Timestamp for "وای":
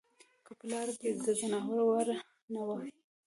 2.67-2.89